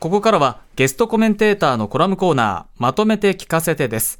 [0.00, 4.18] ここからはゲストコメンテーターのコラムコーナーまとめて聞かせてです。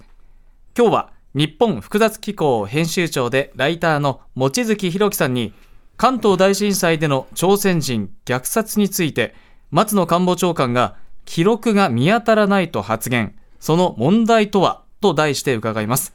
[0.76, 5.54] 今日は日本複雑機構編集長でライターの望月博樹さんに
[5.96, 9.34] 関東大震災での朝鮮人虐殺について
[9.70, 13.34] 松野官房長官が記録が見当たらないと発言。
[13.58, 16.12] その問題とはと題して伺います。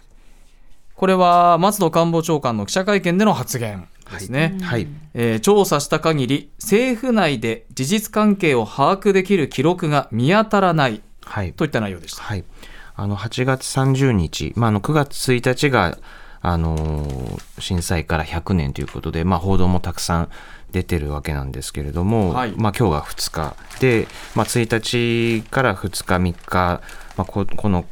[0.95, 3.87] これは松野官房長官の記者会見での発言。
[4.11, 12.23] ですね、はい、えー、調査した限り政府内で事実関係を把握できる記録が見当たらない、はい、といった内容でした。
[12.23, 12.43] はい、
[12.95, 15.97] あの8月30日、まあ、あの9月1日が
[16.41, 20.29] あの震災から100年ということで、まあ、報道もたくさん
[20.71, 26.81] 出てるわけなんですけれども、はい、まあ、今日が2日で、まあ、1日から2日3日、
[27.17, 27.85] まあ、ここの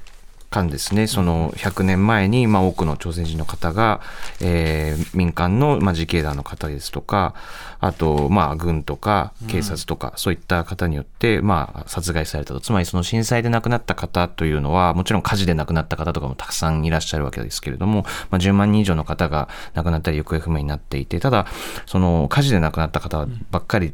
[0.53, 4.01] 間ですね、その100年前に、まあ、多くの朝鮮人の方が、
[4.39, 7.33] えー、民間の、まあ、自警団の方ですとか、
[7.79, 12.61] あと、まあ、軍とか警察とか、うん、そういった方によって、まあ、殺害されたと。
[12.61, 21.47] つまり、その震災で亡くなった方というのは、もちろん火事で亡くなった方とかもたくさんいらっしゃるわけですけれども、まあ、10万人以上の方が亡くなったり行方不明になっていて、ただ、
[21.87, 23.93] その火事で亡くなった方ばっかり、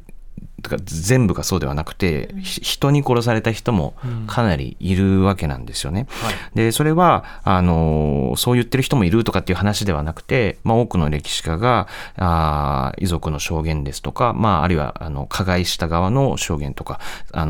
[0.61, 3.93] とか全部がそうではなくて、人に殺された人も
[4.27, 6.07] かなりいるわけなんですよね。
[6.09, 16.99] はい、でそれはあのそう言ってる人もいるとかっていう話ではなくて、まあ、多くの歴史家があ遺族の証言ですとか、まあ、あるいはあの加害した側の証言とか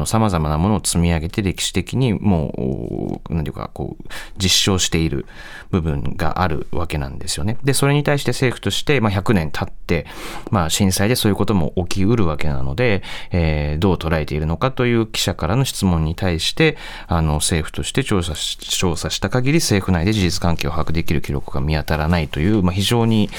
[0.06, 4.04] さまざまなものを積み上げて歴史的にもう何ていうかこう
[4.38, 5.26] 実証している
[5.72, 7.58] 部分があるわけなんですよね。
[7.64, 10.06] でそれに対して政府として、まあ、100年経って、
[10.52, 12.99] まあ、震災でそういうことも起きうるわけなので
[13.32, 23.30] えー、どう捉えているのかという記者からの質問に対して、あの、政府として調査し、調査した限り政府内で事実関係を把握できる記録が見当たらないという、まあ、非常に、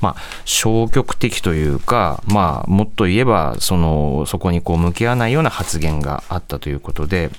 [0.00, 7.30] まあ、消極的というか、まあ、もっと言えば、その、そこにこう向き合わないような発言があったということで、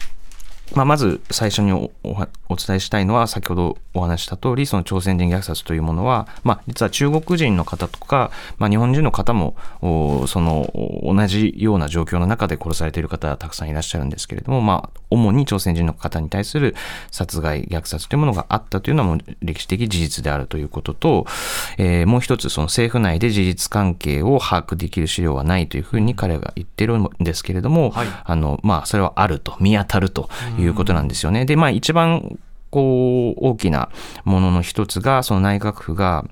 [0.75, 1.91] まあ、まず最初にお
[2.55, 9.55] 伝えしたいのは、先ほどお話した通り、その朝鮮人虐殺というものは、まあ、実は中国人の方とか、まあ、日本人の方も、
[10.27, 10.71] その、
[11.03, 16.75] 同じような状況の中で殺されている方はたくさんいらっしゃるんですけれども、まあ、主に朝鮮人の方に対する
[17.11, 21.25] 殺害、虐殺というものがあったというのはもう歴史的事実であるということと、
[21.77, 30.29] えー、もう一つ、その政府内で事実関係を把握できる資料はないというふうに彼が言ってるんですけれども、はい、あの、まあ、それはあると、見当たると。
[30.57, 31.45] いうことなんですよね。
[31.45, 32.39] で、まあ一番
[32.77, 33.89] こう、大きな
[34.23, 36.25] ものの一つが、その内閣府が、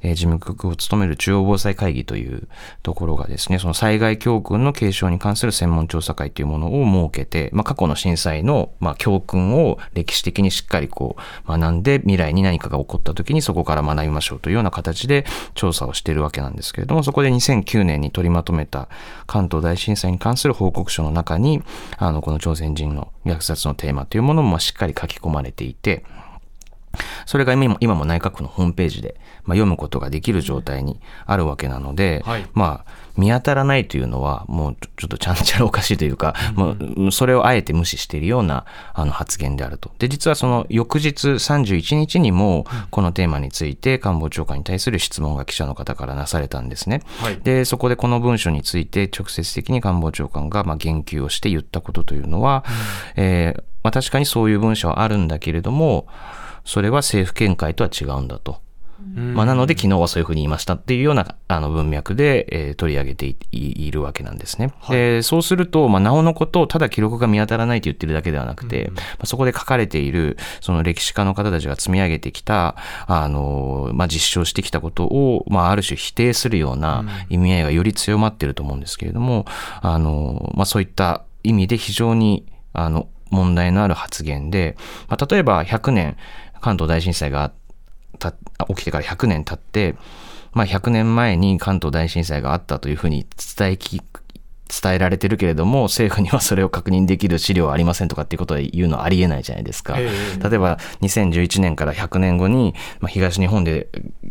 [0.00, 2.46] えー、事務局を務める中央防災会議という
[2.84, 18.88] ところがですね、その災害教訓の継承に関する専門調査会というものを設けて、まあ、過去の震災の、まあ、教訓を歴史的にしっかりこう、学んで、未来に何かが起こった時にそこから学びましょうというような形で調査をしているわけなんですけれども、そこで2009年に取りまとめた
[19.26, 21.60] 関東大震災に関する報告書の中に、
[21.96, 26.02] あの、この朝鮮人の虐殺のテーマというものもしっかり書き込まれていて、que
[27.26, 36.34] それが今も今も内閣府のホームページで、まあ、読むことができる状態にあるわけなので、はい、まあ見当たらないというのはもうちょっとちゃんちゃらおかしいというか、
[36.96, 38.64] うん、それをあえて無視しているような
[38.94, 39.90] あの発言であると。
[39.98, 47.02] で実はその翌日31日にもこのテーマについて官房長官に対する質問が記者の方からなされたんですね。
[47.18, 52.64] はい、でそこでこの文書について直接的に官房長官がまあ言及をして言ったことというのは、
[53.16, 56.06] うん、えー、まあ、確かにそういう文書はあるんだけれども
[56.68, 58.60] それは政府見解とは違うんだと。
[59.14, 64.72] まあ、なので昨日はそういうふうに言いましたっていうようなあの文脈で、えー、取り上げているわけなんですね。
[64.80, 72.76] はい、でそうすると、まあ、なおのことをただ記録が見当たらないと言ってるだけではなくて、うん、まあ、そこで書かれているその歴史家の方たちが積み上げてきた
[73.06, 79.46] あの、まあ、実証してきたことを、まあ、ある種否定するような意味合いがより強まっていると思うんですけれども、
[79.80, 84.76] あのまあ、そういった意味で非常にあの問題のある発言で、
[85.08, 86.16] まあ、例えば100年
[86.60, 87.52] 関東大震災が
[88.68, 89.96] 起きてから100年経って、
[90.52, 93.26] まあ、100年前に関東大震災があったというふうに
[93.56, 94.02] 伝えき
[94.68, 99.96] 伝えられてるけれども政府にはそれを確認できる資料はありませんとかっていうことで言うのはありえないじゃないですか。
[99.96, 103.88] 例えば2011年から100年後に、まあ、東日本で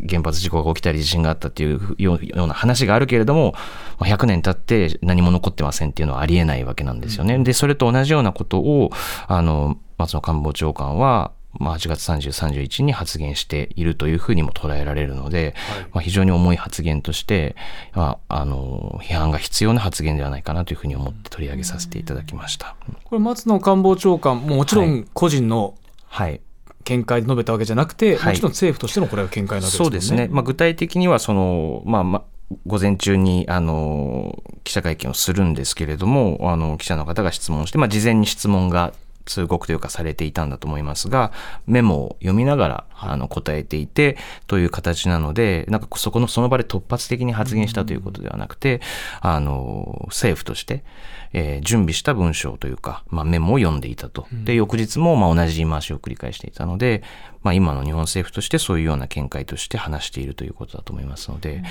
[0.08, 3.54] 原発事故が起きたり地震があったっていうような話があるけれども、
[3.98, 7.38] まあ、100年経って何も残ってませんっていうのはありえないわけなんですよね。
[7.38, 8.90] でそれと同じようなことを
[9.26, 17.56] あの松野官房長官はまあ、8月30、31に発言しているというふうにも捉えられるので、はい、まあ、非常に重い発言として、
[17.94, 22.76] まあ、あの批判が必要な発言ではないかなというふうに思って取り上げさせていただきました。
[23.04, 25.74] これ松野官房長官もちろん個人の、
[26.06, 26.40] はい、
[26.88, 29.84] 見解で述べたわけじゃなくて、はい、もちろん政府としてのこれは見解なわけですね。
[29.84, 30.28] そうですね。
[30.30, 32.22] まあ、具体的にはその、まあ、まあ、
[32.66, 38.94] 午前中にあの記者会見をするんですけれども、あの、記者の方が質問して、まあ、事前に質問が
[39.28, 41.32] 通告というかされていたんだと思いますが、
[41.66, 44.16] メモを読みながら、あの、答えていて、
[44.46, 48.80] という形なので、なんかそこの、その場で突発的に発言したということではなくて、
[49.20, 50.82] あの、政府として、
[51.32, 54.26] えー、準備した文章というか、まあ、メモを読んでいたと。
[54.32, 57.02] で、翌日も、まあ、同じ言い回しを繰り返していたので、
[57.42, 61.62] まあ、今の日本政府としてそういうような見解として話しているということだと思いますので、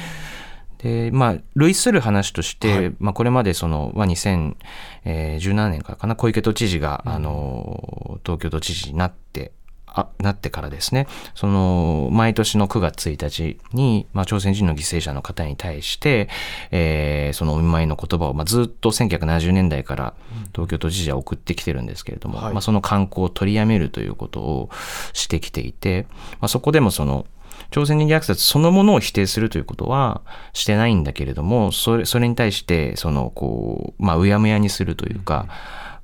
[0.79, 9.51] で、まあ、類する話として、はい、まあ、これまでその、まあ、2017年からかな、小池都知事が、うん、あの、東京都知事になって、
[9.87, 16.29] あなってからですね、その、毎年の9月1日に、まあ、朝鮮人の犠牲者の方に対して、
[16.69, 20.13] えー、そのお見舞いの言葉を、まあ、ずっと1970年代から
[20.53, 24.69] 東京都知事は送ってきてるんですけれども、うんまあ、その観光を取りやめるということを
[25.13, 27.25] してきていて、まあ、そこでもその、
[27.71, 30.21] 朝鮮人虐殺そのものを否定するということは
[30.53, 35.47] してないんだけれども、それ、それに対して、その、こう、まあ、うやむやにするというか、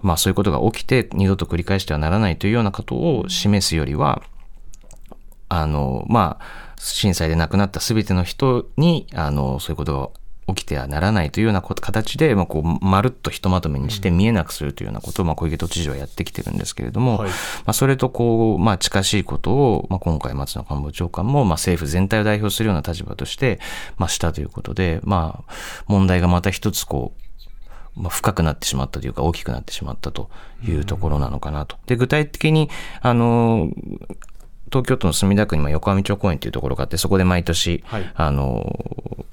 [0.01, 4.21] まあ、そういうことが起きて二度と繰り返してはならないというようなことを示すよりは、
[5.47, 17.35] あの、まあ、震災で亡くなった全ての人に、あの、そういうことが起きてはならないというような形で、まあ、こうまるっとひとまとめにして見えなくするというようなことを、まあ、小池都知事はやってきてるんですけれども、はい、ま
[17.67, 23.59] あ、それとこう、まあ、近しいことを、まあ、今回松野官房長官も、まあ、政府全体を代表するような立場として、
[23.97, 25.53] まあ、したということで、まあ、
[25.87, 27.13] 問題がまた一つこ
[27.95, 30.29] う、まあ、深くなってしまったというか大きくなってしまったと
[30.67, 31.77] いうところなのかなと。
[31.85, 32.69] で具体的に
[33.01, 33.69] あの
[34.65, 39.23] 東京都の墨田区に横浜町公園というところがあってそこで毎年、はい、あの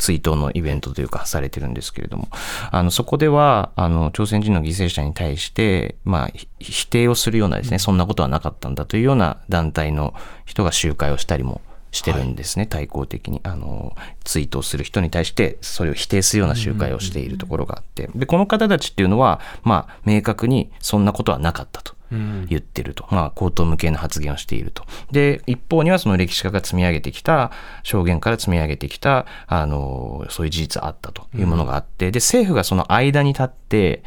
[0.00, 2.28] 追悼のイベントというかされてるんですけれども、
[2.70, 10.14] あの、そこでは、あの、朝鮮人の犠牲者に対して、まあ、否定をするようなですね、そんなことはなかったんだというような団体の
[10.46, 11.60] 人が集会をしたりも
[11.92, 13.40] してるんですね、はい、対抗的に。
[13.44, 13.94] あの、
[14.24, 21.99] 追悼する人に対して、それを否定するような集会をしているところがあって、で、この方たちっていうのは、まあ、明確にそんなことはなかったと。
[22.10, 24.84] 言ってると、まあ、口頭無形な発言をしていると。
[25.10, 27.50] で、一方にはその歴史家が積み上げてきた、
[27.82, 31.20] 証言から積み上げてきた、あの、そういう事実あったと。
[31.36, 34.02] いうものがあって、で、政府がその間に立って、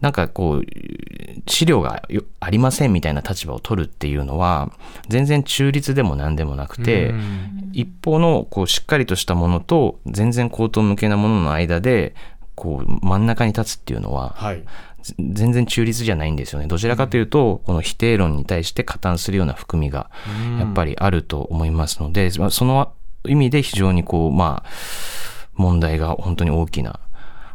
[0.00, 0.64] なんかこう、
[1.46, 2.02] 資料が
[2.40, 4.72] ありませんみたいな立場を取るっていうのは、
[5.08, 7.12] 全然中立でも何でもなくて、
[7.72, 12.14] 一方のこうしっかりとしたものと、全然口頭無形なものの間で、
[12.54, 14.62] こう真ん中に立つっていうのは、はい、
[15.18, 16.66] 全然中立じゃないんですよね。
[16.66, 20.10] どちらかというと、この否定論に対して加担するような含みが
[20.58, 22.92] やっぱりあると思いますので、その
[23.26, 24.70] 意味で非常にこう、まあ、
[25.54, 27.00] 問題が本当に大きな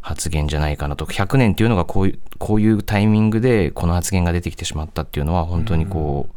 [0.01, 1.05] 発言じゃないかなと。
[1.05, 6.29] 100年っていうのがこういう、こういうタイミングでこの発言が出てきてしまったっていうのは本当にこ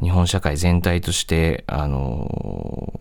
[0.00, 2.92] う、日本社会全体として、あの、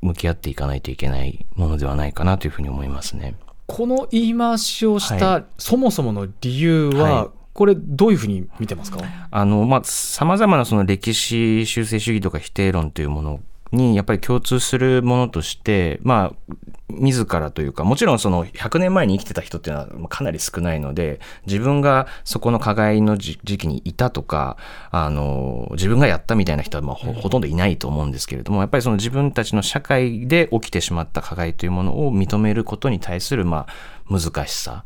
[0.00, 3.34] 向き合っていかないといけないものではないかなというふうに思いますね。
[3.72, 8.98] この言い回しをした、そもそもの理由は、これ、どういうふうに見てますか？
[9.30, 13.40] あの、まあ、様々なその歴史修正主義とか否定論というもの
[13.72, 16.54] にやっぱり共通するものとして、まあ、
[16.88, 24.56] 自らというか、もちろんその100年前に生きてた人っていうのはかなり少ないので、自分がそこの加害の時期にいたとか、
[24.90, 34.84] あの、自分がやったみたいな人はまあほとんどいないと思うんですけれども、やっぱりその自分たちの社会で起きてしまった加害というものを認めることに対するまあ難しさ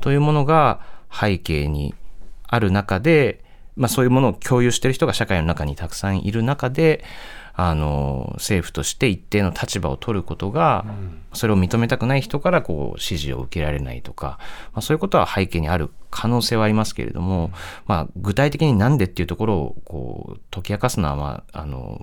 [0.00, 0.80] というものが
[1.12, 1.94] 背景に
[2.46, 3.41] ある中で、
[3.76, 7.04] まあそういうものを共有している人が社会の中にたくさんいる中で、
[7.54, 10.86] あの政府として一定の立場を取ることが、
[11.34, 14.38] それを認めたくない人からこう支持を受けられないとか、
[14.72, 17.50] まあ、そういうことは背景にある可能性はありますけれども、
[17.86, 22.00] まあ、具体的になんでっていうところをこう解き明かすのは、まあ、あの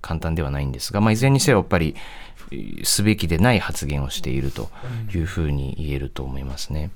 [0.00, 1.94] 簡単ではないんですが、まあ、いずれにせよやっぱり
[2.84, 4.70] すべきでない発言をしていると
[5.14, 6.90] いうふうに言えると思いますね。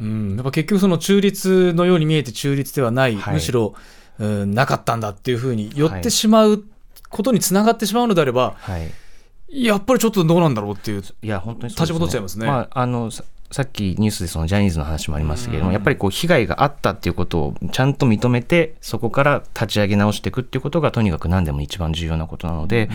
[0.00, 3.74] うん、やっぱ結局その中立のように見えて中立ではない、はい、むしろ、
[4.18, 6.64] うん、なかったんだっていうふうに寄ってしまう
[7.08, 12.46] ことにつながってしまうのであれば、はい、やっぱりちょっとどうなんだろうっていういや本当に、ね、立場取っちゃいますね。
[12.46, 13.10] まあ、あの
[13.50, 22.88] さっきニュースでそのジャニーズの話もありましたけれども、やっぱりこう被害があったっていうことをちゃんと認めて、そこから立ち上げ直していくっていうことがとにかく何でも一番重要なことなので、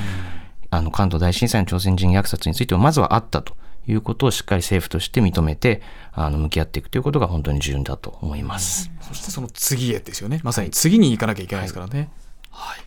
[0.70, 3.56] あの関東大震災の朝鮮人虐殺についてはまずはあったと
[3.88, 5.82] いうことをしっかり政府として認めて、
[6.12, 8.92] あの向き合っていくということが本当に重要だと思います。
[9.02, 10.42] そしてその次へですよね。
[10.44, 12.10] まさに次に行かなきゃいけないですからね。
[12.52, 12.86] はい、はい。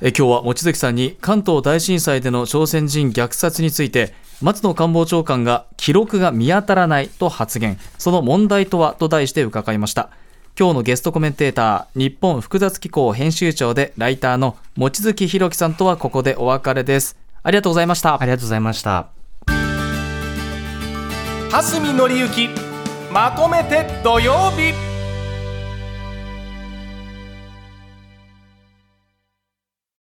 [0.00, 7.78] え今日は望月さんに関東大震災での朝鮮人虐殺について松野官房長官が記録が見当たらないと発言。
[7.98, 10.10] その問題とはと題して伺いました。
[10.58, 17.16] 今日のゲストコメンテーター日本複雑機構編集長でライターの望月弘樹さんとはここでお別れです。
[17.44, 18.20] ありがとうございました。
[18.20, 19.17] ありがとうございました
[21.50, 22.50] 蓮見紀之
[23.10, 24.87] まとめて土曜日。